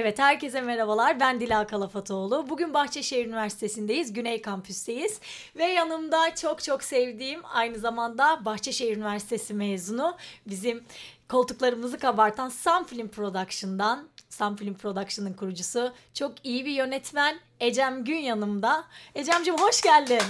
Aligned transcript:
Evet 0.00 0.18
herkese 0.18 0.60
merhabalar. 0.60 1.20
Ben 1.20 1.40
Dila 1.40 1.66
Kalafatoğlu. 1.66 2.46
Bugün 2.48 2.74
Bahçeşehir 2.74 3.26
Üniversitesi'ndeyiz. 3.26 4.12
Güney 4.12 4.42
Kampüs'teyiz. 4.42 5.20
Ve 5.56 5.64
yanımda 5.64 6.34
çok 6.34 6.62
çok 6.62 6.82
sevdiğim 6.82 7.40
aynı 7.44 7.78
zamanda 7.78 8.44
Bahçeşehir 8.44 8.96
Üniversitesi 8.96 9.54
mezunu 9.54 10.16
bizim 10.46 10.84
koltuklarımızı 11.28 11.98
kabartan 11.98 12.48
Sun 12.48 12.84
Film 12.84 13.08
Production'dan 13.08 14.08
Sun 14.30 14.56
Film 14.56 14.74
Production'ın 14.74 15.32
kurucusu 15.32 15.92
çok 16.14 16.32
iyi 16.44 16.64
bir 16.64 16.72
yönetmen 16.72 17.38
Ecem 17.60 18.04
Gün 18.04 18.18
yanımda. 18.18 18.84
Ecem'cim 19.14 19.56
hoş 19.58 19.80
geldin. 19.80 20.22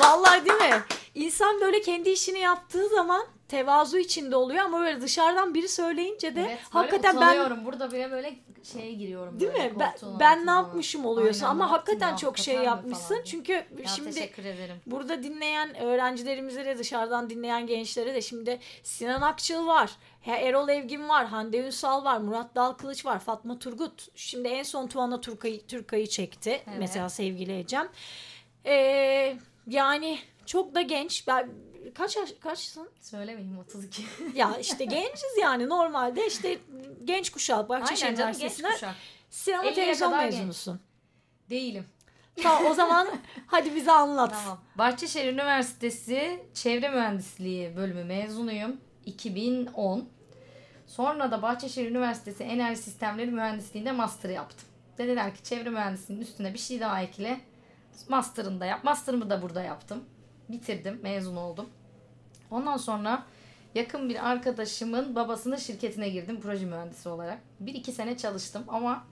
Vallahi 0.00 0.44
değil 0.44 0.72
mi? 0.72 0.82
İnsan 1.14 1.60
böyle 1.60 1.80
kendi 1.80 2.10
işini 2.10 2.38
yaptığı 2.38 2.88
zaman 2.88 3.26
tevazu 3.48 3.98
içinde 3.98 4.36
oluyor 4.36 4.64
ama 4.64 4.80
böyle 4.80 5.00
dışarıdan 5.00 5.54
biri 5.54 5.68
söyleyince 5.68 6.36
de 6.36 6.40
Evet, 6.42 6.58
hakikaten 6.70 7.20
ben 7.20 7.64
burada 7.64 7.92
bile 7.92 8.10
böyle 8.10 8.34
şeye 8.72 8.92
giriyorum. 8.92 9.40
değil 9.40 9.52
mi? 9.52 9.72
Ben, 9.78 9.92
ben 10.20 10.46
ne 10.46 10.50
yapmışım 10.50 11.06
oluyorsun 11.06 11.44
Aynen, 11.44 11.50
ama 11.50 11.70
hakikaten 11.70 12.10
ya, 12.10 12.16
çok 12.16 12.38
şey 12.38 12.56
yapmışsın. 12.56 13.08
falan. 13.14 13.24
Çünkü 13.24 13.52
Ya, 13.52 13.86
şimdi 13.86 14.32
burada 14.86 15.22
dinleyen 15.22 15.74
öğrencilerimize 15.74 16.64
de 16.64 16.78
dışarıdan 16.78 17.30
dinleyen 17.30 17.66
gençlere 17.66 18.14
de 18.14 18.22
şimdi 18.22 18.60
Sinan 18.82 19.20
Akçıl 19.20 19.66
var. 19.66 19.90
Erol 20.26 20.68
Evgin 20.68 21.08
var, 21.08 21.26
Hande 21.26 21.58
Ünsal 21.58 22.04
var, 22.04 22.18
Murat 22.18 22.54
Dalkılıç 22.54 23.06
var, 23.06 23.18
Fatma 23.18 23.58
Turgut. 23.58 24.08
Şimdi 24.14 24.48
en 24.48 24.62
son 24.62 24.86
Tuana 24.86 25.20
Türkay'ı 25.68 26.06
çekti. 26.06 26.50
Evet. 26.50 26.78
Mesela 26.78 27.08
sevgili 27.08 27.58
Ecem. 27.58 27.88
Ee, 28.66 29.36
yani 29.66 30.18
çok 30.46 30.74
da 30.74 30.82
genç. 30.82 31.28
Ben 31.28 31.50
kaç 31.94 32.16
yaş 32.16 32.32
kaçsın? 32.40 32.90
Söylemeyeyim 33.00 33.58
32. 33.58 34.02
Ya 34.34 34.56
işte 34.60 34.84
genciz 34.84 35.36
yani 35.40 35.68
normalde 35.68 36.26
işte 36.26 36.58
genç 37.04 37.30
kuşağı 37.30 37.68
Bahçeşehir 37.68 38.12
Üniversitesi'nden 38.12 38.72
kuşak. 38.72 38.94
sinema 39.30 39.62
50'ye 39.64 39.74
televizyon 39.74 40.10
kadar 40.10 40.24
genç. 40.24 40.34
mezunusun. 40.34 40.80
Değilim. 41.50 41.86
Tamam 42.42 42.66
o 42.66 42.74
zaman 42.74 43.08
hadi 43.46 43.74
bize 43.74 43.92
anlat. 43.92 44.34
Tamam. 44.42 44.60
Bahçeşehir 44.78 45.32
Üniversitesi 45.32 46.40
Çevre 46.54 46.88
Mühendisliği 46.88 47.76
bölümü 47.76 48.04
mezunuyum. 48.04 48.76
2010. 49.06 50.08
Sonra 50.86 51.30
da 51.30 51.42
Bahçeşehir 51.42 51.90
Üniversitesi 51.90 52.42
Enerji 52.44 52.82
Sistemleri 52.82 53.30
Mühendisliği'nde 53.30 53.92
master 53.92 54.30
yaptım. 54.30 54.68
Dediler 54.98 55.34
ki 55.34 55.42
çevre 55.42 55.70
mühendisliğinin 55.70 56.24
üstüne 56.24 56.54
bir 56.54 56.58
şey 56.58 56.80
daha 56.80 57.02
ekle. 57.02 57.40
Master'ını 58.08 58.60
da 58.60 58.66
yap. 58.66 58.84
Master'ımı 58.84 59.30
da 59.30 59.42
burada 59.42 59.62
yaptım. 59.62 60.04
Bitirdim. 60.48 61.00
Mezun 61.02 61.36
oldum. 61.36 61.68
Ondan 62.50 62.76
sonra 62.76 63.26
yakın 63.74 64.08
bir 64.08 64.30
arkadaşımın 64.30 65.14
babasının 65.16 65.56
şirketine 65.56 66.08
girdim 66.08 66.40
proje 66.42 66.66
mühendisi 66.66 67.08
olarak. 67.08 67.38
Bir 67.60 67.74
iki 67.74 67.92
sene 67.92 68.16
çalıştım 68.16 68.64
ama 68.68 69.04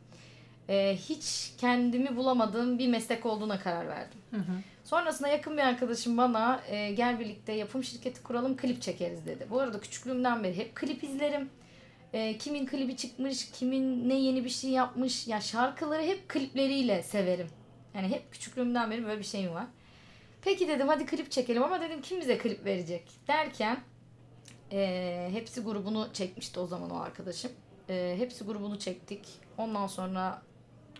e, 0.68 0.96
hiç 1.08 1.52
kendimi 1.58 2.16
bulamadığım 2.16 2.78
bir 2.78 2.88
meslek 2.88 3.26
olduğuna 3.26 3.60
karar 3.60 3.88
verdim. 3.88 4.18
Sonrasında 4.84 5.28
yakın 5.28 5.56
bir 5.56 5.62
arkadaşım 5.62 6.16
bana 6.16 6.60
e, 6.68 6.92
gel 6.92 7.20
birlikte 7.20 7.52
yapım 7.52 7.84
şirketi 7.84 8.22
kuralım 8.22 8.56
klip 8.56 8.82
çekeriz 8.82 9.26
dedi. 9.26 9.46
Bu 9.50 9.60
arada 9.60 9.80
küçüklüğümden 9.80 10.44
beri 10.44 10.56
hep 10.56 10.74
klip 10.74 11.04
izlerim. 11.04 11.50
E, 12.12 12.38
kimin 12.38 12.66
klibi 12.66 12.96
çıkmış, 12.96 13.50
kimin 13.50 14.08
ne 14.08 14.14
yeni 14.14 14.44
bir 14.44 14.50
şey 14.50 14.70
yapmış. 14.70 15.28
Ya 15.28 15.40
şarkıları 15.40 16.02
hep 16.02 16.28
klipleriyle 16.28 17.02
severim. 17.02 17.48
Yani 17.94 18.08
hep 18.08 18.32
küçüklüğümden 18.32 18.90
beri 18.90 19.04
böyle 19.04 19.18
bir 19.18 19.24
şeyim 19.24 19.54
var. 19.54 19.66
Peki 20.42 20.68
dedim 20.68 20.88
hadi 20.88 21.06
klip 21.06 21.30
çekelim 21.30 21.62
ama 21.62 21.80
dedim 21.80 22.02
kim 22.02 22.20
bize 22.20 22.38
klip 22.38 22.64
verecek 22.64 23.10
derken 23.28 23.80
e, 24.72 25.28
hepsi 25.32 25.60
grubunu 25.60 26.08
çekmişti 26.12 26.60
o 26.60 26.66
zaman 26.66 26.90
o 26.90 26.96
arkadaşım. 26.96 27.52
E, 27.88 28.14
hepsi 28.18 28.44
grubunu 28.44 28.78
çektik. 28.78 29.28
Ondan 29.58 29.86
sonra 29.86 30.42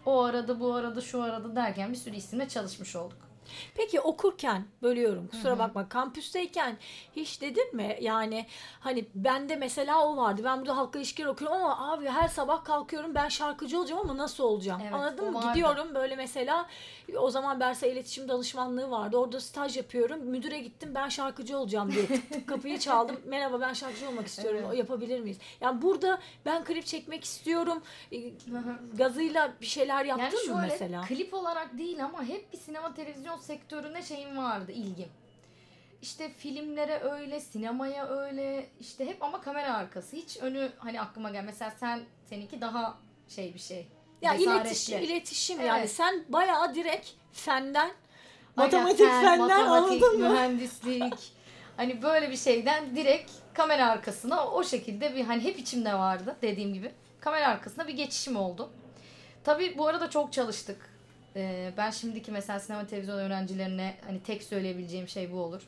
o 0.06 0.22
aradı 0.22 0.60
bu 0.60 0.74
aradı 0.74 1.02
şu 1.02 1.22
aradı 1.22 1.56
derken 1.56 1.90
bir 1.90 1.96
sürü 1.96 2.16
isimle 2.16 2.48
çalışmış 2.48 2.96
olduk. 2.96 3.31
Peki 3.74 4.00
okurken 4.00 4.64
bölüyorum 4.82 5.28
kusura 5.28 5.58
bakma 5.58 5.88
kampüsteyken 5.88 6.76
hiç 7.16 7.40
dedin 7.40 7.76
mi? 7.76 7.98
Yani 8.00 8.46
hani 8.80 9.04
bende 9.14 9.56
mesela 9.56 10.06
o 10.08 10.16
vardı 10.16 10.42
ben 10.44 10.60
burada 10.60 10.76
halkla 10.76 10.98
ilişkiler 11.00 11.26
okuyorum 11.28 11.56
ama 11.56 11.92
abi 11.92 12.08
her 12.08 12.28
sabah 12.28 12.64
kalkıyorum 12.64 13.14
ben 13.14 13.28
şarkıcı 13.28 13.78
olacağım 13.78 14.00
ama 14.00 14.16
nasıl 14.16 14.44
olacağım? 14.44 14.80
Evet, 14.84 14.94
anladın 14.94 15.24
mı? 15.30 15.34
vardı. 15.34 15.48
gidiyorum 15.48 15.94
böyle 15.94 16.16
mesela 16.16 16.66
o 17.16 17.30
zaman 17.30 17.60
Bersa 17.60 17.86
iletişim 17.86 18.28
danışmanlığı 18.28 18.90
vardı 18.90 19.16
orada 19.16 19.40
staj 19.40 19.76
yapıyorum 19.76 20.18
müdüre 20.20 20.58
gittim 20.58 20.94
ben 20.94 21.08
şarkıcı 21.08 21.58
olacağım 21.58 21.92
diye 21.92 22.06
tık 22.06 22.30
tık 22.32 22.48
kapıyı 22.48 22.78
çaldım 22.78 23.16
merhaba 23.26 23.60
ben 23.60 23.72
şarkıcı 23.72 24.08
olmak 24.08 24.26
istiyorum 24.26 24.60
Evet. 24.66 24.78
yapabilir 24.78 25.20
miyiz? 25.20 25.38
Yani 25.60 25.82
burada 25.82 26.18
ben 26.46 26.64
klip 26.64 26.86
çekmek 26.86 27.24
istiyorum 27.24 27.82
e, 28.12 28.16
gazıyla 28.94 29.52
bir 29.60 29.66
şeyler 29.66 30.04
yaptın 30.04 30.24
yani 30.24 30.36
şöyle 30.46 30.52
mı 30.52 30.60
mesela? 30.62 31.02
klip 31.02 31.34
olarak 31.34 31.78
değil 31.78 32.04
ama 32.04 32.24
hep 32.24 32.52
bir 32.52 32.58
sinema 32.58 32.94
televizyon 32.94 33.31
sektörüne 33.36 34.02
şeyim 34.02 34.36
vardı 34.36 34.72
ilgim. 34.72 35.08
İşte 36.02 36.28
filmlere 36.32 37.00
öyle, 37.00 37.40
sinemaya 37.40 38.06
öyle, 38.08 38.66
işte 38.80 39.06
hep 39.06 39.22
ama 39.22 39.40
kamera 39.40 39.74
arkası. 39.74 40.16
Hiç 40.16 40.36
önü 40.36 40.72
hani 40.78 41.00
aklıma 41.00 41.30
gel. 41.30 41.44
Mesela 41.44 41.70
sen 41.80 42.00
seninki 42.28 42.60
daha 42.60 42.98
şey 43.28 43.54
bir 43.54 43.58
şey. 43.58 43.88
Ya 44.22 44.38
cesaretli. 44.38 44.66
iletişim, 44.66 44.98
iletişim 45.02 45.60
Evet. 45.60 45.68
yani 45.68 45.88
sen 45.88 46.24
bayağı 46.28 46.74
direkt 46.74 47.08
fenden 47.32 47.80
Aynen, 47.80 47.94
matematik 48.56 49.06
fen, 49.06 49.20
fenden 49.22 49.38
matematik, 49.68 50.02
anladın 50.02 50.20
mı? 50.20 50.28
mühendislik. 50.30 51.32
hani 51.76 52.02
böyle 52.02 52.30
bir 52.30 52.36
şeyden 52.36 52.96
direkt 52.96 53.30
kamera 53.54 53.86
arkasına 53.86 54.46
o 54.46 54.64
şekilde 54.64 55.14
bir 55.16 55.24
hani 55.24 55.44
hep 55.44 55.58
içimde 55.58 55.94
vardı 55.94 56.36
dediğim 56.42 56.74
gibi. 56.74 56.92
Kamera 57.20 57.48
arkasına 57.48 57.88
bir 57.88 57.92
geçişim 57.92 58.36
oldu. 58.36 58.70
Tabii 59.44 59.78
bu 59.78 59.86
arada 59.88 60.10
çok 60.10 60.32
çalıştık. 60.32 60.91
Ee, 61.36 61.72
ben 61.76 61.90
şimdiki 61.90 62.32
mesela 62.32 62.60
sinema 62.60 62.86
televizyon 62.86 63.18
öğrencilerine 63.18 63.94
hani 64.06 64.22
tek 64.22 64.42
söyleyebileceğim 64.42 65.08
şey 65.08 65.32
bu 65.32 65.36
olur. 65.36 65.62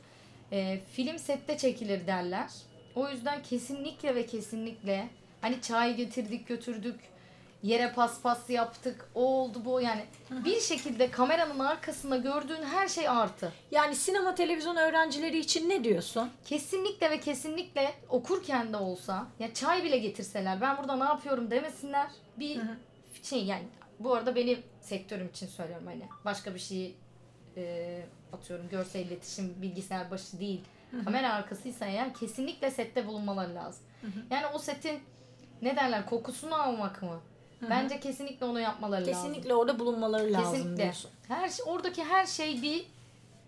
Ee, 0.53 0.81
film 0.93 1.19
sette 1.19 1.59
çekilir 1.59 2.07
derler. 2.07 2.51
O 2.95 3.09
yüzden 3.09 3.43
kesinlikle 3.43 4.15
ve 4.15 4.27
kesinlikle 4.27 5.09
hani 5.41 5.61
çay 5.61 5.97
getirdik 5.97 6.49
götürdük 6.49 7.01
yere 7.65 7.93
paspas 7.93 8.51
yaptık 8.51 9.09
o 9.15 9.23
oldu 9.25 9.63
bu 9.65 9.81
yani 9.81 10.05
bir 10.31 10.61
şekilde 10.61 11.11
kameranın 11.11 11.59
arkasında 11.59 12.17
gördüğün 12.17 12.63
her 12.63 12.89
şey 12.89 13.09
artı. 13.09 13.53
Yani 13.71 13.95
sinema 13.95 14.35
televizyon 14.35 14.77
öğrencileri 14.77 15.39
için 15.39 15.69
ne 15.69 15.85
diyorsun? 15.85 16.31
Kesinlikle 16.45 17.11
ve 17.11 17.21
kesinlikle 17.21 17.95
okurken 18.09 18.73
de 18.73 18.77
olsa 18.77 19.27
ya 19.39 19.55
çay 19.55 19.85
bile 19.85 19.99
getirseler 19.99 20.61
ben 20.61 20.79
burada 20.79 20.97
ne 20.97 21.05
yapıyorum 21.05 21.51
demesinler 21.51 22.11
bir 22.39 22.61
şey 23.23 23.45
yani 23.45 23.65
bu 23.99 24.15
arada 24.15 24.35
benim 24.35 24.59
sektörüm 24.81 25.29
için 25.29 25.47
söylüyorum 25.47 25.87
hani 25.87 26.03
başka 26.25 26.55
bir 26.55 26.61
şey 26.61 26.95
e, 27.57 28.03
atıyorum 28.33 28.69
görsel 28.69 29.01
iletişim 29.01 29.55
bilgisayar 29.63 30.11
başı 30.11 30.41
değil 30.41 30.61
kamera 31.05 31.33
arkasıysa 31.33 31.87
eğer 31.87 32.15
kesinlikle 32.15 32.71
sette 32.71 33.07
bulunmaları 33.07 33.55
lazım. 33.55 33.85
Yani 34.31 34.47
o 34.55 34.59
setin 34.59 35.01
ne 35.63 35.77
derler 35.77 36.07
kokusunu 36.07 36.55
almak 36.63 37.03
mı? 37.03 37.21
Bence 37.71 38.01
kesinlikle 38.01 38.47
onu 38.47 38.61
yapmaları 38.61 39.01
lazım. 39.07 39.15
Kesinlikle 39.15 39.55
orada 39.55 39.79
bulunmaları 39.79 40.33
lazım 40.33 40.53
Kesinlikle. 40.53 40.93
Her 41.29 41.49
şey- 41.49 41.65
oradaki 41.69 42.05
her 42.05 42.27
şey 42.27 42.63
bir 42.63 42.87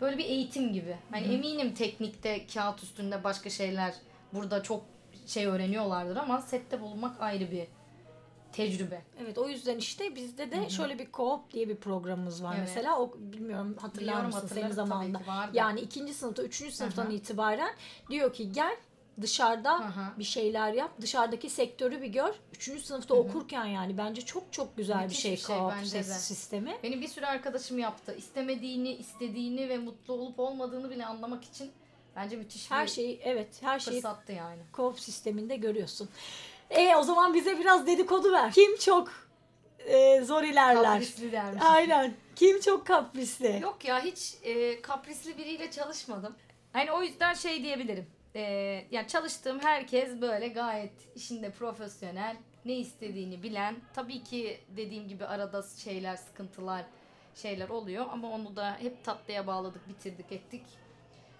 böyle 0.01 0.19
bir 0.19 0.25
eğitim 0.25 0.73
gibi. 0.73 0.97
Hani 1.11 1.35
eminim 1.35 1.75
teknikte, 1.75 2.47
kağıt 2.47 2.83
üstünde 2.83 3.25
başka 3.25 3.51
şeyler 3.51 3.95
burada 4.33 4.63
çok 4.63 4.85
şey 5.27 5.47
öğreniyorlardır 5.47 6.17
ama 6.17 6.41
sette 6.41 6.81
bulunmak 6.81 7.21
ayrı 7.21 7.51
bir 7.51 7.67
tecrübe. 8.57 9.03
Evet 9.23 9.39
o 9.39 9.49
yüzden 9.49 9.79
işte 9.79 10.17
bizde 10.17 10.51
de 10.51 10.71
şöyle 10.71 10.99
bir 10.99 11.07
co-op 11.07 11.41
diye 11.53 11.69
bir 11.69 11.77
programımız 11.77 12.43
var 12.45 12.55
Evet. 12.59 12.69
mesela. 12.69 13.01
O 13.01 13.13
bilmiyorum 13.19 13.77
hatırlar 13.81 14.25
mısın 14.25 14.49
senin 14.55 14.71
zamanında. 14.71 15.21
Yani 15.53 15.81
ikinci 15.81 16.15
sınıfta, 16.15 16.43
üçüncü 16.43 16.73
sınıftan 16.73 17.05
Hı 17.05 17.09
hı. 17.09 17.13
itibaren 17.13 17.75
diyor 18.11 18.33
ki 18.33 18.53
gel 18.53 18.77
dışarıda 19.21 19.79
hı. 19.79 20.19
bir 20.19 20.25
şeyler 20.25 20.73
yap. 20.73 20.91
Dışarıdaki 21.01 21.51
sektörü 21.51 22.03
bir 22.03 22.07
gör. 22.07 22.35
Üçüncü 22.55 22.83
sınıfta 22.83 23.15
okurken 23.15 23.65
yani 23.65 23.99
bence 23.99 24.23
çok 24.23 24.53
çok 24.53 24.77
güzel 24.77 25.03
Müthiş 25.03 25.17
bir 25.19 25.23
şey 25.23 25.33
bir 25.33 25.37
şey 25.37 25.57
co-op 25.57 25.85
ses- 25.85 26.19
sistemi. 26.19 26.77
Benim 26.83 27.01
bir 27.01 27.09
sürü 27.09 27.27
arkadaşım 27.27 27.79
yaptı. 27.79 28.15
İstemediğini, 28.19 28.93
istediğini 28.93 29.69
ve 29.69 29.79
mutlu 29.79 30.15
olup 30.15 30.41
olmadığını 30.41 30.91
bile 30.91 31.07
anlamak 31.07 31.45
için 31.45 31.71
bence 32.17 32.37
müthiş 32.37 32.71
Her 32.71 32.87
bir 32.87 32.91
şeyi 32.91 33.21
evet 33.23 33.63
her 33.63 33.79
şeyi 33.79 33.95
fırsattı 33.95 34.33
yani. 34.33 34.63
sisteminde 34.97 35.57
görüyorsun. 35.57 36.09
E 36.71 36.97
o 36.97 37.03
zaman 37.03 37.35
bize 37.35 37.59
biraz 37.59 37.87
dedikodu 37.87 38.33
ver. 38.33 38.53
Kim 38.53 38.77
çok 38.77 39.09
e, 39.79 40.21
zor 40.23 40.43
ilerler? 40.43 40.85
Kaprisli 40.85 41.33
dermiş. 41.33 41.63
Aynen. 41.67 42.15
Kim 42.37 42.61
çok 42.61 42.87
kaprisli? 42.87 43.59
Yok 43.63 43.85
ya 43.85 44.05
hiç 44.05 44.35
e, 44.43 44.83
kaprisli 44.83 45.39
biriyle 45.39 45.71
çalışmadım. 45.71 46.37
Hani 46.73 46.93
o 46.93 47.03
yüzden 47.03 47.35
şey 47.35 47.63
diyebilirim. 47.63 48.07
E, 48.35 48.41
yani 48.91 49.09
çalıştığım 49.09 49.61
herkes 49.61 50.21
böyle 50.21 50.49
gayet 50.49 50.93
işinde 51.15 51.51
profesyonel, 51.51 52.37
ne 52.65 52.75
istediğini 52.75 53.43
bilen. 53.43 53.77
Tabii 53.95 54.23
ki 54.23 54.61
dediğim 54.77 55.09
gibi 55.09 55.27
arada 55.27 55.63
şeyler, 55.63 56.17
sıkıntılar, 56.17 56.85
şeyler 57.35 57.69
oluyor 57.69 58.07
ama 58.13 58.31
onu 58.31 58.57
da 58.57 58.77
hep 58.81 59.05
tatlıya 59.05 59.47
bağladık, 59.47 59.89
bitirdik, 59.89 60.33
ettik. 60.33 60.63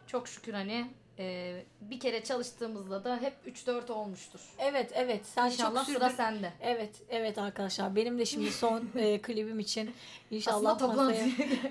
Çok 0.07 0.29
şükür 0.29 0.53
hani 0.53 0.87
Ee, 1.19 1.65
bir 1.81 2.01
kere 2.01 2.25
çalıştığımızda 2.25 3.05
da 3.05 3.19
hep 3.21 3.35
3-4 3.47 3.93
olmuştur. 3.93 4.41
Evet 4.59 4.91
evet. 4.95 5.27
Sen 5.27 5.47
İnşallah 5.47 5.87
çok 5.87 5.95
sıra 5.95 6.05
sürdür. 6.05 6.17
sende. 6.17 6.53
Evet 6.61 6.91
evet 7.11 7.39
arkadaşlar 7.39 7.97
benim 7.97 8.19
de 8.19 8.25
şimdi 8.25 8.51
son 8.51 8.85
e, 8.97 9.23
klibim 9.23 9.61
için 9.61 9.95
inşallah 10.31 10.71
Aslında 10.71 10.93
toplantıya 10.93 11.27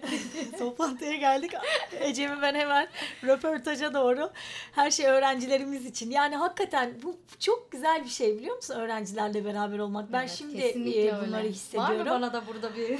toplantıya 0.59 1.15
geldik. 1.15 1.51
Ecem'i 1.99 2.41
ben 2.41 2.55
hemen 2.55 2.87
röportaja 3.23 3.93
doğru 3.93 4.31
her 4.71 4.91
şey 4.91 5.05
öğrencilerimiz 5.05 5.85
için. 5.85 6.11
Yani 6.11 6.35
hakikaten 6.35 6.93
bu 7.03 7.17
çok 7.39 7.71
güzel 7.71 8.03
bir 8.03 8.09
şey 8.09 8.37
biliyor 8.37 8.55
musun 8.55 8.75
öğrencilerle 8.75 9.45
beraber 9.45 9.79
olmak. 9.79 10.13
Ben 10.13 10.19
Evet, 10.19 10.35
şimdi 10.37 10.61
e, 10.61 10.75
bunları 10.75 11.21
öyle. 11.21 11.31
Var 11.31 11.43
hissediyorum. 11.43 11.97
mı 11.97 12.05
bana 12.09 12.33
da 12.33 12.47
burada 12.47 12.75
bir 12.75 12.99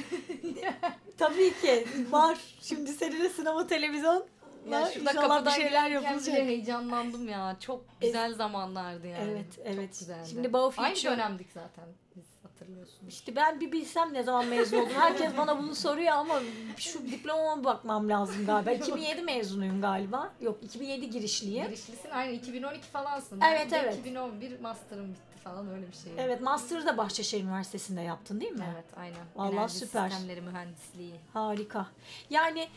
Tabii 1.18 1.54
ki 1.60 1.86
var. 2.10 2.38
Şimdi 2.62 2.92
seninle 2.92 3.28
sinema 3.28 3.66
televizyon 3.66 4.24
Ya 4.70 4.86
şurada 4.86 5.10
inşallah 5.10 5.24
bir 5.24 5.28
kapıdan 5.28 5.50
şeyler 5.50 5.90
yapılacak. 5.90 6.34
heyecanlandım 6.36 7.28
ya. 7.28 7.56
Çok 7.60 7.84
güzel 8.00 8.34
zamanlardı 8.34 9.06
yani. 9.06 9.30
Evet, 9.30 9.46
evet. 9.64 9.90
Çok 9.90 9.98
güzeldi. 10.00 10.28
Şimdi 10.30 10.52
Bao 10.52 10.72
Aynı 10.76 10.96
dönemdik 11.04 11.46
zaten. 11.54 11.84
Biz 12.16 12.24
hatırlıyorsunuz. 12.42 13.12
İşte 13.14 13.36
ben 13.36 13.60
bir 13.60 13.72
bilsem 13.72 14.12
ne 14.14 14.22
zaman 14.22 14.46
mezun 14.46 14.76
oldum. 14.78 14.92
Herkes 14.98 15.36
bana 15.36 15.58
bunu 15.58 15.74
soruyor 15.74 16.12
ama 16.12 16.40
şu 16.76 17.06
diplomama 17.06 17.64
bakmam 17.64 18.08
lazım 18.08 18.46
galiba. 18.46 18.70
2007 18.72 19.22
mezunuyum 19.22 19.80
galiba. 19.80 20.32
Yok 20.40 20.58
2007 20.62 21.10
girişliyim. 21.10 21.66
Girişlisin 21.66 22.10
aynı 22.10 22.32
2012 22.32 22.82
falansın. 22.82 23.40
Evet, 23.40 23.68
Ben 23.72 23.78
evet. 23.84 23.98
2011 23.98 24.60
master'ım 24.60 25.08
bitti 25.08 25.38
falan 25.44 25.70
öyle 25.70 25.86
bir 25.88 25.96
şey. 25.96 26.12
Evet 26.18 26.40
master'ı 26.40 26.86
da 26.86 26.96
Bahçeşehir 26.98 27.44
Üniversitesi'nde 27.44 28.00
yaptın 28.00 28.40
değil 28.40 28.52
mi? 28.52 28.66
Evet 28.74 28.84
aynen. 28.96 29.16
Vallahi 29.36 29.52
Enerji 29.54 29.74
süper. 29.74 30.08
sistemleri 30.10 30.40
mühendisliği. 30.40 31.14
Harika. 31.32 31.86
Yani 32.30 32.68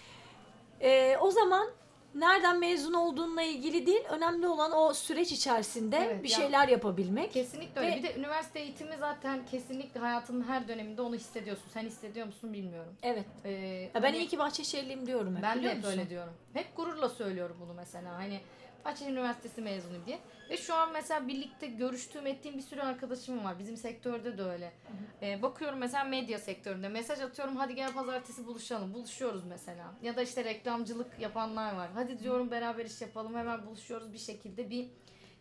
e, 0.81 1.18
o 1.18 1.31
zaman 1.31 1.68
nereden 2.16 2.60
mezun 2.60 2.94
olduğunla 2.94 3.42
ilgili 3.42 3.86
değil. 3.86 4.04
Önemli 4.10 4.48
olan 4.48 4.72
o 4.72 4.94
süreç 4.94 5.31
içerisinde 5.31 5.98
Evet, 5.98 6.24
bir 6.24 6.30
ya- 6.30 6.38
şeyler 6.38 6.68
yapabilmek. 6.68 7.31
Kesinlikle 7.34 7.81
öyle. 7.81 7.92
Ve- 7.92 7.96
Bir 7.98 8.04
de 8.04 8.16
üniversite 8.16 8.60
eğitimi 8.60 8.96
zaten 9.00 9.46
kesinlikle 9.52 10.00
hayatının 10.00 10.44
her 10.48 10.68
döneminde 10.68 11.02
onu 11.02 11.16
hissediyorsun. 11.16 11.66
Sen 11.74 11.84
hissediyor 11.86 12.26
musun 12.26 12.54
bilmiyorum. 12.54 12.94
Evet. 13.04 13.26
Ee, 13.46 13.52
Ya 13.52 13.90
ben 13.96 14.02
hani- 14.02 14.18
iyi 14.18 14.28
ki 14.28 14.40
Bahçeşehirliyim 14.40 15.08
diyorum 15.08 15.36
hep 15.36 15.44
Ben 15.44 15.64
de 15.64 15.76
hep 15.76 15.86
öyle 15.86 16.10
diyorum. 16.10 16.34
Hep 16.54 16.76
gururla 16.78 17.10
söylüyorum 17.10 17.58
bunu 17.62 17.74
mesela. 17.74 18.14
Hani 18.16 18.40
Bahçeli 18.89 19.12
Üniversitesi 19.12 19.62
mezunuyum 19.62 20.06
diye. 20.06 20.19
Ve 20.50 20.57
şu 20.57 20.75
an 20.75 20.91
mesela 20.94 21.27
birlikte 21.27 21.68
görüştüğüm 21.68 22.27
ettiğim 22.27 22.57
bir 22.57 22.62
sürü 22.62 22.81
arkadaşım 22.81 23.44
var. 23.44 23.59
Bizim 23.59 23.77
sektörde 23.77 24.38
de 24.38 24.44
öyle. 24.44 24.71
Ee, 25.21 25.41
bakıyorum 25.41 25.80
mesela 25.80 26.03
medya 26.03 26.39
sektöründe. 26.39 26.89
Mesaj 26.89 27.21
atıyorum 27.21 27.56
hadi 27.56 27.75
gel 27.75 27.94
pazartesi 27.94 28.47
buluşalım. 28.47 28.94
Buluşuyoruz 28.94 29.44
mesela. 29.45 29.94
Ya 30.01 30.15
da 30.15 30.21
işte 30.21 30.44
reklamcılık 30.44 31.19
yapanlar 31.19 31.75
var. 31.75 31.89
Hadi 31.94 32.19
diyorum 32.19 32.51
beraber 32.51 32.86
iş 32.86 33.01
yapalım. 33.01 33.36
Hemen 33.36 33.65
buluşuyoruz 33.65 34.13
bir 34.13 34.18
şekilde. 34.18 34.69
Bir 34.69 34.88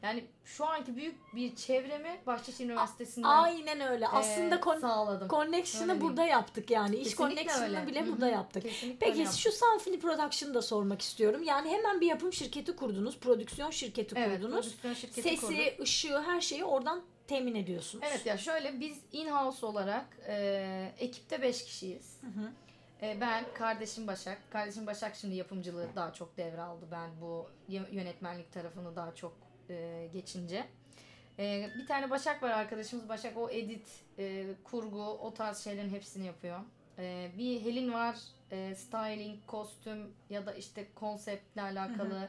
yani 0.03 0.25
şu 0.45 0.67
anki 0.67 0.97
büyük 0.97 1.35
bir 1.35 1.57
çevremi 1.57 2.21
Bahçeşehir 2.27 2.69
Üniversitesi'nden 2.71 3.29
Aynen 3.29 3.81
öyle. 3.81 4.05
e, 4.05 4.09
Aslında 4.09 4.61
kon- 4.61 4.79
sağladım. 4.81 5.29
connection'ı 5.29 5.93
Öyle 5.93 6.01
burada 6.01 6.25
yaptık 6.25 6.71
yani. 6.71 6.97
İş 6.97 7.03
Kesinlikle 7.09 7.35
connection'ını 7.37 7.79
öyle. 7.81 7.87
bile 7.87 8.01
Hı 8.01 8.05
hı. 8.05 8.13
burada 8.13 8.29
yaptık. 8.29 8.63
Kesinlikle 8.63 8.89
öyle 9.07 9.13
Peki 9.13 9.19
yaptım. 9.19 9.39
şu 9.39 9.53
Sunfili 9.53 10.01
Production'ı 10.01 10.55
da 10.55 10.63
sormak 10.63 11.03
istiyorum. 11.03 11.43
Yani 11.43 11.71
hemen 11.71 12.01
bir 12.01 12.07
yapım 12.07 12.33
şirketi 12.33 12.77
kurdunuz. 12.77 13.19
Prodüksiyon 13.19 13.71
şirketi 13.71 14.15
evet, 14.19 14.41
kurdunuz. 14.41 14.61
prodüksiyon 14.67 14.95
şirketi 14.95 15.23
Sesi, 15.23 15.41
kurduk. 15.47 15.81
ışığı, 15.81 16.23
her 16.23 16.41
şeyi 16.41 16.65
oradan 16.65 17.03
temin 17.27 17.55
ediyorsunuz. 17.55 18.05
Evet 18.09 18.27
ya 18.27 18.39
şöyle 18.39 18.81
biz 18.81 18.99
in-house 19.13 19.67
olarak 19.67 20.07
e, 20.29 20.93
ekipte 20.99 21.43
5 21.43 21.65
kişiyiz. 21.65 22.17
hı. 22.23 22.51
E, 23.07 23.21
ben, 23.21 23.45
kardeşim 23.55 24.07
Başak. 24.07 24.39
Kardeşim 24.51 24.87
Başak 24.87 25.17
şimdi 25.17 25.35
yapımcılığı 25.35 25.89
daha 25.97 26.13
çok 26.13 26.37
devraldı. 26.37 26.87
Ben 26.91 27.11
bu 27.21 27.47
yö- 27.71 27.95
yönetmenlik 27.95 28.53
tarafını 28.53 28.97
daha 28.97 29.15
çok 29.15 29.33
e, 29.71 30.09
geçince. 30.13 30.67
E, 31.39 31.71
bir 31.79 31.87
tane 31.87 32.11
Başak 32.11 32.43
var 32.43 32.51
arkadaşımız. 32.51 33.09
Başak 33.09 33.37
o 33.37 33.51
edit, 33.51 33.87
e, 34.19 34.47
kurgu, 34.65 35.03
o 35.03 35.35
tarz 35.35 35.59
şeylerin 35.59 35.91
hepsini 35.91 36.27
yapıyor. 36.27 36.61
E, 36.99 37.31
bir 37.39 37.61
Helin 37.61 37.93
var. 37.93 38.17
E, 38.51 38.75
styling, 38.75 39.47
kostüm 39.47 40.13
ya 40.31 40.47
da 40.47 40.55
işte 40.55 40.87
konseptle 40.95 41.63
alakalı 41.63 42.29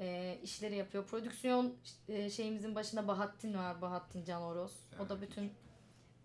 e, 0.00 0.38
işleri 0.42 0.76
yapıyor. 0.76 1.06
Prodüksiyon 1.06 1.74
e, 2.08 2.30
şeyimizin 2.30 2.74
başında 2.74 3.08
Bahattin 3.08 3.54
var. 3.54 3.82
Bahattin 3.82 4.24
Can 4.24 4.42
Oros. 4.42 4.72
O 5.04 5.08
da 5.08 5.22
bütün 5.22 5.52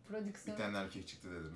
Bir 0.09 0.13
prodüksiyon. 0.13 0.57
tane 0.57 0.77
erkek 0.77 1.07
çıktı 1.07 1.27
dedim. 1.31 1.53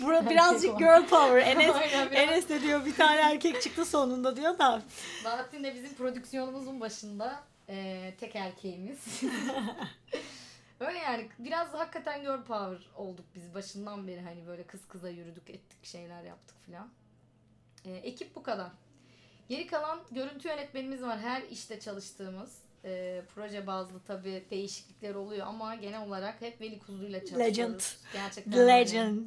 Bura 0.00 0.30
birazcık 0.30 0.78
girl 0.78 1.06
power. 1.06 1.36
Enes, 1.46 1.76
Aynen, 1.76 2.10
biraz- 2.10 2.22
Enes 2.28 2.48
de 2.48 2.62
diyor 2.62 2.84
bir 2.86 2.94
tane 2.96 3.20
erkek 3.20 3.62
çıktı 3.62 3.84
sonunda 3.84 4.36
diyor 4.36 4.58
da. 4.58 4.82
Bahattin 5.24 5.64
de 5.64 5.74
bizim 5.74 5.94
prodüksiyonumuzun 5.94 6.80
başında 6.80 7.40
e, 7.68 8.14
tek 8.20 8.36
erkeğimiz. 8.36 8.98
Öyle 10.80 10.98
yani 10.98 11.28
biraz 11.38 11.68
hakikaten 11.74 12.20
girl 12.22 12.42
power 12.42 12.88
olduk 12.96 13.24
biz 13.34 13.54
başından 13.54 14.08
beri 14.08 14.20
hani 14.20 14.46
böyle 14.46 14.62
kız 14.66 14.80
kıza 14.88 15.08
yürüdük 15.08 15.50
ettik 15.50 15.84
şeyler 15.84 16.22
yaptık 16.22 16.56
filan. 16.66 16.88
E, 17.84 17.92
ekip 17.92 18.34
bu 18.34 18.42
kadar. 18.42 18.70
Geri 19.48 19.66
kalan 19.66 20.00
görüntü 20.10 20.48
yönetmenimiz 20.48 21.02
var 21.02 21.18
her 21.18 21.42
işte 21.42 21.80
çalıştığımız. 21.80 22.58
E, 22.84 23.22
proje 23.34 23.66
bazlı 23.66 24.00
tabii 24.06 24.44
değişiklikler 24.50 25.14
oluyor 25.14 25.46
ama 25.46 25.74
genel 25.74 26.06
olarak 26.06 26.40
hep 26.40 26.60
Veli 26.60 26.78
Kuzu'yla 26.78 27.20
çalışıyoruz. 27.20 27.46
Legend. 27.58 27.80
Gerçekten 28.12 28.52
öyle. 28.58 28.72
Legend. 28.72 29.20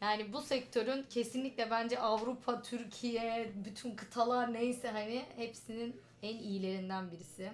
Yani 0.00 0.32
bu 0.32 0.40
sektörün 0.40 1.06
kesinlikle 1.10 1.70
bence 1.70 1.98
Avrupa, 1.98 2.62
Türkiye, 2.62 3.52
bütün 3.64 3.96
kıtalar 3.96 4.52
neyse 4.52 4.88
hani 4.90 5.24
hepsinin 5.36 6.00
en 6.22 6.36
iyilerinden 6.38 7.10
birisi. 7.10 7.52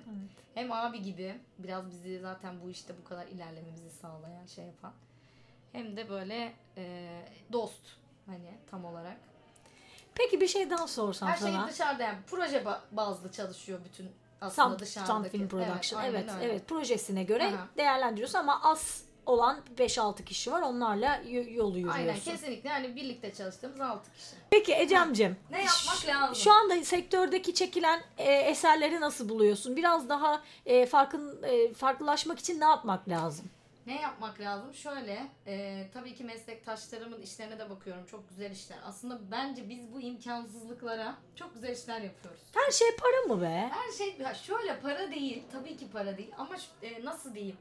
Hem 0.54 0.72
abi 0.72 1.02
gibi 1.02 1.34
biraz 1.58 1.90
bizi 1.90 2.18
zaten 2.20 2.60
bu 2.64 2.70
işte 2.70 2.94
bu 3.04 3.08
kadar 3.08 3.26
ilerlememizi 3.26 3.90
sağlayan 3.90 4.46
şey 4.46 4.64
yapan. 4.64 4.92
Hem 5.72 5.96
de 5.96 6.08
böyle 6.08 6.52
e, 6.76 7.08
dost 7.52 7.82
hani 8.26 8.54
tam 8.70 8.84
olarak. 8.84 9.16
Peki 10.14 10.40
bir 10.40 10.48
şey 10.48 10.70
daha 10.70 10.88
sorsam 10.88 11.28
Her 11.28 11.36
şey 11.36 11.52
sana. 11.52 11.68
dışarıda 11.68 12.02
yani 12.02 12.18
proje 12.26 12.58
ba- 12.58 12.80
bazlı 12.92 13.32
çalışıyor 13.32 13.80
bütün 13.84 14.10
aslında 14.40 14.68
Sun, 14.68 14.78
dışarıdaki. 14.78 15.12
Sun 15.12 15.22
Film 15.24 15.48
Production. 15.48 16.02
Evet, 16.04 16.24
evet, 16.38 16.42
öyle. 16.42 16.58
projesine 16.58 17.22
göre 17.22 17.46
Aha. 17.46 17.68
değerlendiriyorsun 17.76 18.38
ama 18.38 18.60
az 18.62 19.02
olan 19.26 19.60
5-6 19.78 20.24
kişi 20.24 20.52
var. 20.52 20.62
Onlarla 20.62 21.20
y- 21.26 21.50
yolu 21.50 21.78
yürüyorsun. 21.78 22.00
Aynen 22.00 22.20
kesinlikle 22.20 22.68
yani 22.68 22.96
birlikte 22.96 23.34
çalıştığımız 23.34 23.80
6 23.80 24.12
kişi. 24.12 24.26
Peki 24.50 24.74
Ecem'cim. 24.74 25.36
Ne 25.50 25.58
yapmak 25.64 26.06
lazım? 26.06 26.34
Şu 26.34 26.52
anda 26.52 26.84
sektördeki 26.84 27.54
çekilen 27.54 28.00
e, 28.18 28.32
eserleri 28.32 29.00
nasıl 29.00 29.28
buluyorsun? 29.28 29.76
Biraz 29.76 30.08
daha 30.08 30.42
e, 30.66 30.86
farkın 30.86 31.42
e, 31.42 31.72
farklılaşmak 31.74 32.38
için 32.38 32.60
ne 32.60 32.64
yapmak 32.64 33.08
lazım? 33.08 33.50
Ne 33.88 34.00
yapmak 34.00 34.40
lazım? 34.40 34.74
Şöyle, 34.74 35.26
e, 35.46 35.84
tabii 35.94 36.14
ki 36.14 36.24
meslektaşlarımın 36.24 37.22
işlerine 37.22 37.58
de 37.58 37.70
bakıyorum. 37.70 38.06
Çok 38.06 38.28
güzel 38.28 38.50
işler. 38.50 38.78
Aslında 38.84 39.30
bence 39.30 39.68
biz 39.68 39.92
bu 39.92 40.00
imkansızlıklara 40.00 41.18
çok 41.34 41.54
güzel 41.54 41.76
işler 41.76 42.00
yapıyoruz. 42.00 42.40
Her 42.54 42.70
şey 42.72 42.88
para 42.96 43.34
mı 43.34 43.42
be? 43.42 43.70
Her 43.72 43.92
şey 43.92 44.16
ya 44.18 44.34
şöyle 44.34 44.80
para 44.80 45.10
değil, 45.10 45.42
tabii 45.52 45.76
ki 45.76 45.90
para 45.90 46.18
değil 46.18 46.30
ama 46.38 46.56
şu- 46.58 46.86
e, 46.86 47.04
nasıl 47.04 47.34
diyeyim? 47.34 47.56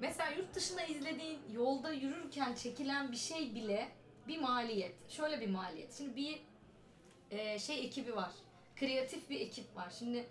Mesela 0.00 0.30
yurt 0.30 0.54
dışında 0.54 0.82
izlediğin 0.82 1.38
yolda 1.52 1.92
yürürken 1.92 2.54
çekilen 2.54 3.12
bir 3.12 3.16
şey 3.16 3.54
bile 3.54 3.88
bir 4.28 4.38
maliyet. 4.40 5.10
Şöyle 5.10 5.40
bir 5.40 5.48
maliyet. 5.50 5.94
Şimdi 5.98 6.16
bir 6.16 6.42
e, 7.30 7.58
şey 7.58 7.84
ekibi 7.84 8.16
var. 8.16 8.30
Kreatif 8.76 9.30
bir 9.30 9.40
ekip 9.40 9.76
var. 9.76 9.92
Şimdi 9.98 10.26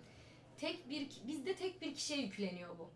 tek 0.58 0.90
bir 0.90 1.08
bizde 1.26 1.54
tek 1.56 1.82
bir 1.82 1.94
kişiye 1.94 2.20
yükleniyor 2.20 2.78
bu. 2.78 2.90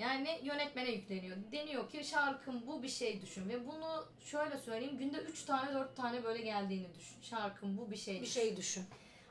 Yani 0.00 0.40
yönetmene 0.42 0.90
yükleniyor. 0.90 1.36
Deniyor 1.52 1.90
ki 1.90 2.04
şarkım 2.04 2.66
bu 2.66 2.82
bir 2.82 2.88
şey 2.88 3.22
düşün 3.22 3.48
ve 3.48 3.66
bunu 3.66 4.04
şöyle 4.20 4.58
söyleyeyim 4.58 4.98
günde 4.98 5.18
3 5.18 5.42
tane 5.44 5.74
4 5.74 5.96
tane 5.96 6.24
böyle 6.24 6.42
geldiğini 6.42 6.94
düşün. 6.94 7.16
Şarkım 7.22 7.78
bu 7.78 7.90
bir 7.90 7.96
şey 7.96 8.14
Bir 8.16 8.20
düşün. 8.20 8.40
şey 8.40 8.56
düşün. 8.56 8.84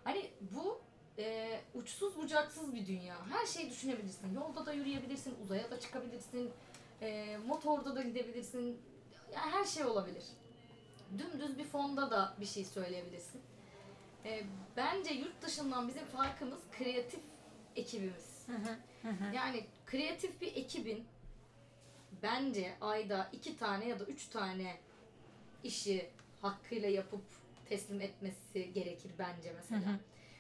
Hani 0.03 0.29
bu 0.41 0.81
e, 1.17 1.59
uçsuz 1.73 2.17
bucaksız 2.17 2.75
bir 2.75 2.87
dünya. 2.87 3.15
Her 3.29 3.45
şeyi 3.45 3.69
düşünebilirsin. 3.69 4.33
Yolda 4.33 4.65
da 4.65 4.73
yürüyebilirsin, 4.73 5.35
uzaya 5.43 5.71
da 5.71 5.79
çıkabilirsin, 5.79 6.51
e, 7.01 7.37
motorda 7.37 7.95
da 7.95 8.01
gidebilirsin. 8.01 8.81
Yani 9.33 9.51
her 9.51 9.65
şey 9.65 9.85
olabilir. 9.85 10.23
Dümdüz 11.17 11.57
bir 11.57 11.63
fonda 11.65 12.11
da 12.11 12.35
bir 12.39 12.45
şey 12.45 12.65
söyleyebilirsin. 12.65 13.41
E, 14.25 14.43
bence 14.77 15.13
yurt 15.13 15.41
dışından 15.41 15.87
bizim 15.87 16.05
farkımız 16.05 16.59
kreatif 16.77 17.19
ekibimiz. 17.75 18.28
Yani 19.33 19.65
kreatif 19.85 20.41
bir 20.41 20.55
ekibin 20.55 21.05
bence 22.23 22.73
ayda 22.81 23.29
iki 23.33 23.57
tane 23.57 23.87
ya 23.87 23.99
da 23.99 24.03
üç 24.03 24.27
tane 24.27 24.77
işi 25.63 26.09
hakkıyla 26.41 26.89
yapıp 26.89 27.21
teslim 27.69 28.01
etmesi 28.01 28.73
gerekir 28.73 29.11
bence 29.19 29.53
mesela. 29.55 29.99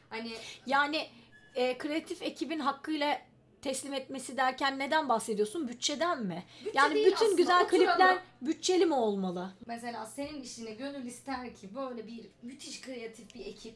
Hani 0.09 0.33
Yani 0.65 1.07
e, 1.55 1.77
kreatif 1.77 2.21
ekibin 2.21 2.59
hakkıyla 2.59 3.21
teslim 3.61 3.93
etmesi 3.93 4.37
derken 4.37 4.79
neden 4.79 5.09
bahsediyorsun? 5.09 5.67
Bütçeden 5.67 6.23
mi? 6.23 6.43
Bütçe 6.65 6.77
yani 6.79 6.95
bütün 6.95 7.13
aslında, 7.13 7.35
güzel 7.35 7.65
oturalım. 7.65 7.87
klipler 7.87 8.17
bütçeli 8.41 8.85
mi 8.85 8.93
olmalı? 8.93 9.53
mesela 9.65 10.05
senin 10.05 10.41
işine 10.41 10.71
gönül 10.71 11.05
ister 11.05 11.55
ki 11.55 11.75
böyle 11.75 12.07
bir 12.07 12.25
müthiş 12.41 12.81
kreatif 12.81 13.35
bir 13.35 13.45
ekip 13.45 13.75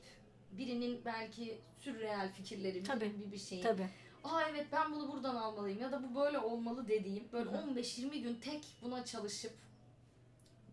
birinin 0.51 1.01
belki 1.05 1.57
sürreel 1.79 2.31
fikirleri 2.31 2.83
Tabii. 2.83 3.13
bir, 3.25 3.31
bir 3.31 3.37
şey. 3.37 3.61
Tabii. 3.61 3.87
Aa 4.23 4.41
evet 4.49 4.67
ben 4.71 4.91
bunu 4.93 5.11
buradan 5.11 5.35
almalıyım 5.35 5.81
ya 5.81 5.91
da 5.91 6.03
bu 6.03 6.15
böyle 6.15 6.39
olmalı 6.39 6.87
dediğim 6.87 7.31
böyle 7.31 7.49
Hı 7.49 7.57
hı. 7.57 7.71
15-20 7.71 8.21
gün 8.21 8.35
tek 8.35 8.65
buna 8.81 9.05
çalışıp 9.05 9.53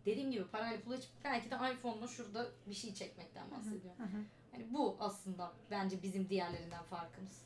dediğim 0.06 0.30
gibi 0.30 0.44
parayla 0.44 0.80
pul 0.80 0.92
açıp 0.92 1.10
belki 1.24 1.50
de 1.50 1.54
iPhone'la 1.54 2.08
şurada 2.08 2.46
bir 2.66 2.74
şey 2.74 2.94
çekmekten 2.94 3.50
bahsediyorum. 3.50 4.26
Hani 4.52 4.74
bu 4.74 4.96
aslında 5.00 5.52
bence 5.70 6.02
bizim 6.02 6.28
diğerlerinden 6.28 6.82
farkımız. 6.82 7.42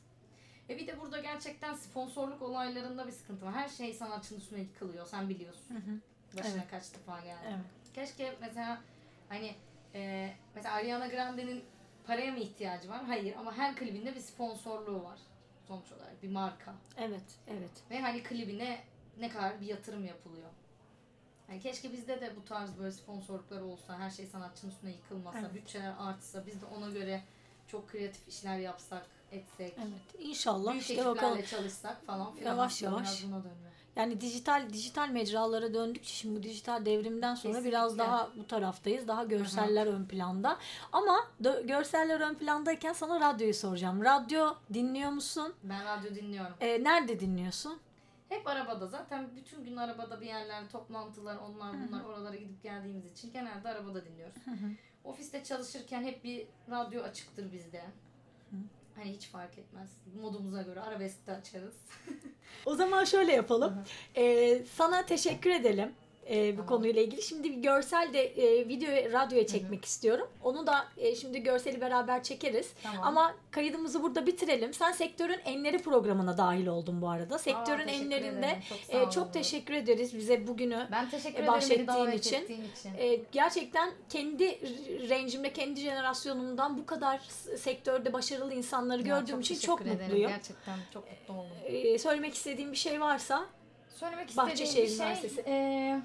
Ve 0.69 0.79
bir 0.79 0.87
de 0.87 1.01
burada 1.01 1.21
gerçekten 1.21 1.75
sponsorluk 1.75 2.43
olaylarında 2.43 3.07
bir 3.07 3.13
sıkıntı 3.13 3.47
var. 3.47 3.53
Her 3.53 3.69
şey 3.69 3.95
sanatçının 3.95 4.41
üstüne 4.41 4.61
yıkılıyor. 4.61 5.07
Sen 5.07 5.29
biliyorsun. 5.29 5.75
Hı 5.75 5.79
hı. 5.79 6.01
Başına 6.39 6.61
Evet. 6.61 6.71
kaç 6.71 6.95
defa 6.95 7.21
geldi. 7.21 7.47
Evet. 7.49 7.95
Keşke 7.95 8.37
mesela 8.41 8.81
hani 9.29 9.55
e, 9.95 10.33
mesela 10.55 10.75
Ariana 10.75 11.07
Grande'nin 11.07 11.65
paraya 12.07 12.33
mı 12.33 12.39
ihtiyacı 12.39 12.89
var? 12.89 13.05
Hayır 13.05 13.37
ama 13.37 13.57
her 13.57 13.77
klibinde 13.77 14.15
bir 14.15 14.21
sponsorluğu 14.21 15.05
var. 15.05 15.19
Sonuç 15.69 15.93
olarak 15.93 16.23
bir 16.23 16.29
marka. 16.29 16.75
Evet. 16.97 17.39
Evet. 17.49 17.71
Ve 17.91 18.01
hani 18.01 18.23
klibine 18.23 18.81
ne 19.19 19.29
kadar 19.29 19.61
bir 19.61 19.67
yatırım 19.67 20.05
yapılıyor. 20.05 20.49
Yani 21.49 21.61
keşke 21.61 21.93
bizde 21.93 22.21
de 22.21 22.37
bu 22.37 22.45
tarz 22.45 22.79
böyle 22.79 22.93
sponsorluklar 22.93 23.61
olsa, 23.61 23.99
her 23.99 24.11
şey 24.11 24.27
sanatçının 24.27 24.71
üstüne 24.73 24.91
yıkılmasa, 24.91 25.39
Evet. 25.39 25.55
bütçeler 25.55 25.95
artsa, 25.99 26.47
biz 26.47 26.63
de 26.63 26.67
ona 26.67 26.91
göre 26.91 27.23
çok 27.67 27.89
kreatif 27.89 28.29
işler 28.29 28.59
yapsak, 28.59 29.07
etsek, 29.33 29.75
Evet. 29.79 30.25
İnşallah 30.25 30.73
büyük 30.73 30.83
işte 30.83 30.95
ekiplerle 30.95 31.17
bakalım. 31.17 31.43
çalışsak 31.43 32.07
falan 32.07 32.35
filan. 32.35 32.51
Yavaş 32.53 32.83
yavaş. 32.83 33.25
buna 33.25 33.45
dönüyor. 33.45 33.73
Yani 33.97 34.21
dijital 34.21 34.69
dijital 34.73 35.09
mecralara 35.09 35.75
döndükçe 35.75 36.15
şimdi 36.15 36.39
bu 36.39 36.43
dijital 36.43 36.85
devrimden 36.85 37.35
sonra 37.35 37.53
Kesinlikle. 37.53 37.69
biraz 37.69 37.99
daha 37.99 38.31
bu 38.37 38.47
taraftayız. 38.47 39.09
Daha 39.09 39.25
görseller 39.25 39.87
ön 39.87 40.05
planda. 40.05 40.59
Ama 40.93 41.17
görseller 41.65 42.21
ön 42.21 42.35
plandayken 42.35 42.93
sana 42.93 43.21
radyoyu 43.21 43.55
soracağım. 43.55 44.05
Radyo 44.05 44.55
dinliyor 44.75 45.11
musun? 45.11 45.55
Ben 45.63 45.85
radyo 45.85 46.15
dinliyorum. 46.15 46.55
Ee, 46.61 46.85
nerede 46.85 47.21
dinliyorsun? 47.21 47.81
Hep 48.29 48.47
arabada 48.47 48.87
zaten 48.87 49.29
bütün 49.37 49.65
gün 49.65 49.77
arabada 49.77 50.21
bir 50.21 50.27
yerler, 50.27 50.69
toplantılar, 50.69 51.37
onlar 51.37 51.73
bunlar 51.89 52.05
oralara 52.05 52.37
gidip 52.37 52.63
geldiğimiz 52.63 53.13
için 53.13 53.33
genelde 53.33 53.69
arabada 53.69 54.05
dinliyoruz. 54.05 54.37
Ofiste 55.05 55.45
çalışırken 55.45 56.03
hep 56.03 56.25
bir 56.25 56.47
radyo 56.71 57.03
açıktır 57.03 57.53
bizde. 57.53 57.85
Hani 58.97 59.13
hiç 59.13 59.27
fark 59.29 59.59
etmez. 59.59 59.91
Modumuza 60.21 60.63
göre 60.63 60.81
arabesk 60.81 61.27
de 61.27 61.33
açarız. 61.33 61.75
O 62.67 62.75
zaman 62.75 63.05
şöyle 63.05 63.33
yapalım. 63.33 63.85
Ee, 64.17 64.63
sana 64.75 65.07
teşekkür 65.07 65.51
edelim. 65.51 65.93
E, 66.31 66.53
bu 66.53 66.57
Tamam. 66.57 66.67
konuyla 66.67 67.03
ilgili. 67.03 67.23
Şimdi 67.23 67.45
bir 67.51 67.55
görsel 67.63 68.13
de 68.13 68.27
e, 68.27 68.69
video 68.69 69.13
radyoya 69.13 69.47
çekmek 69.47 69.85
istiyorum. 69.85 70.29
Onu 70.43 70.67
da 70.67 70.85
e, 70.97 71.15
şimdi 71.17 71.43
görseli 71.43 71.81
beraber 71.81 72.23
çekeriz. 72.23 72.73
Tamam. 72.83 73.01
Ama 73.03 73.35
kaydımızı 73.51 74.03
burada 74.03 74.27
bitirelim. 74.27 74.75
Sen 74.75 74.93
sektörün 74.93 75.39
enleri 75.45 75.79
programına 75.79 76.39
dahil 76.39 76.67
oldun 76.67 77.03
bu 77.03 77.09
arada. 77.09 77.39
Sektörün 77.39 77.87
teşekkür 77.87 78.05
enlerinde. 78.07 78.59
Çok 78.69 78.95
e, 78.95 79.11
çok 79.11 79.33
teşekkür 79.33 79.75
ederiz 79.75 80.17
bize 80.17 80.47
bugünü. 80.47 80.89
Ben 80.93 81.11
teşekkür 81.11 81.45
e, 81.45 81.47
bahşettiğin 81.47 82.11
için. 82.11 82.45
için. 82.45 82.95
E, 82.99 83.21
gerçekten 83.33 83.91
kendi 84.09 84.45
r- 84.47 85.09
rencimde, 85.09 85.53
kendi 85.53 85.81
jenerasyonumdan 85.81 86.79
bu 86.79 86.87
kadar 86.87 87.19
sektörde 87.59 88.13
başarılı 88.13 88.55
insanları 88.55 89.09
Ya, 89.09 89.19
gördüğüm 89.19 89.41
için 89.41 89.55
teşekkür 89.55 89.67
çok 89.67 89.81
ederim. 89.81 90.01
mutluyum. 90.01 90.31
Gerçekten 90.31 90.79
çok 90.93 91.05
mutlu 91.11 91.35
oldum. 91.35 91.57
E, 91.65 91.99
söylemek 91.99 92.35
istediğim 92.35 92.73
bir 92.73 92.77
şey 92.77 93.01
varsa 93.01 93.47
Söylemek 93.95 94.29
istediğim 94.31 94.51
Bahçeşehir 94.51 95.23
bir 95.25 95.29
şey, 95.45 95.45
e, 95.47 96.03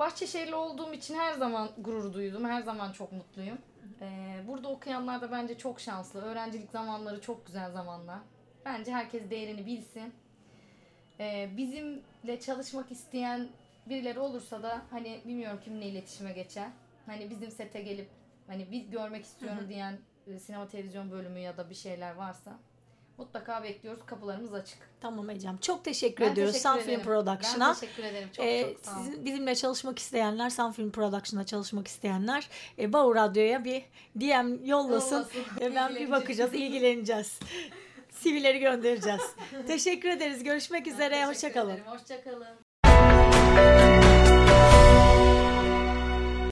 Bahçeşehirli 0.00 0.54
olduğum 0.54 0.92
için 0.92 1.14
her 1.14 1.32
zaman 1.32 1.70
gurur 1.78 2.12
duydum. 2.12 2.44
Her 2.44 2.62
zaman 2.62 2.92
çok 2.92 3.12
mutluyum. 3.12 3.58
E, 4.00 4.40
burada 4.48 4.68
okuyanlar 4.68 5.20
da 5.20 5.32
bence 5.32 5.58
çok 5.58 5.80
şanslı. 5.80 6.20
Öğrencilik 6.20 6.70
zamanları 6.70 7.20
çok 7.20 7.46
güzel 7.46 7.70
zamanlar. 7.70 8.18
Bence 8.64 8.92
herkes 8.92 9.30
değerini 9.30 9.66
bilsin. 9.66 10.12
E, 11.20 11.50
bizimle 11.56 12.40
çalışmak 12.40 12.92
isteyen 12.92 13.48
birileri 13.86 14.18
olursa 14.18 14.62
da 14.62 14.82
hani 14.90 15.20
bilmiyorum 15.26 15.60
kimle 15.64 15.86
iletişime 15.86 16.32
geçer. 16.32 16.68
Hani 17.06 17.30
bizim 17.30 17.50
sete 17.50 17.80
gelip 17.82 18.08
hani 18.46 18.72
biz 18.72 18.90
görmek 18.90 19.24
istiyorum 19.24 19.68
diyen 19.68 19.98
e, 20.26 20.38
sinema 20.38 20.68
televizyon 20.68 21.10
bölümü 21.10 21.38
ya 21.38 21.56
da 21.56 21.70
bir 21.70 21.74
şeyler 21.74 22.14
varsa 22.14 22.58
mutlaka 23.20 23.62
bekliyoruz. 23.62 24.06
Kapılarımız 24.06 24.54
açık. 24.54 24.78
tamam 25.00 25.30
Ecem. 25.30 25.56
Çok 25.56 25.84
teşekkür 25.84 26.24
Ben 26.24 26.32
ediyoruz 26.32 26.52
teşekkür 26.52 26.70
Sunfilm. 26.80 27.02
Production'a. 27.02 27.68
Ben 27.68 27.74
teşekkür 27.74 28.02
ederim. 28.04 28.28
Çok 28.36 28.44
Ee, 28.44 28.62
çok 28.62 28.84
sağ 28.84 28.96
olun. 28.96 29.04
sizin, 29.04 29.24
bizimle 29.24 29.54
çalışmak 29.54 29.98
isteyenler, 29.98 30.50
Sunfilm 30.50 30.90
Production'da 30.90 31.46
çalışmak 31.46 31.88
isteyenler 31.88 32.48
e, 32.78 32.92
Bağ 32.92 33.14
Radyo'ya 33.14 33.64
bir 33.64 33.82
DM 34.16 34.64
yollasın. 34.64 35.16
Yollasın. 35.16 35.74
Ben 35.74 35.94
bir 35.94 36.10
bakacağız, 36.10 36.54
ilgileneceğiz. 36.54 37.38
CV'leri 38.20 38.58
göndereceğiz. 38.58 39.22
teşekkür 39.66 40.08
ederiz. 40.08 40.44
Görüşmek 40.44 40.86
üzere. 40.86 41.26
Hoşçakalın. 41.26 41.78
Hoşçakalın. 41.86 42.69